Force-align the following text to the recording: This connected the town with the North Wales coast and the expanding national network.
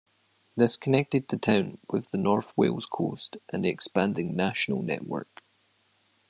This 0.55 0.77
connected 0.77 1.27
the 1.27 1.37
town 1.37 1.77
with 1.91 2.09
the 2.09 2.17
North 2.17 2.57
Wales 2.57 2.87
coast 2.87 3.37
and 3.49 3.63
the 3.63 3.69
expanding 3.69 4.35
national 4.35 4.81
network. 4.81 5.43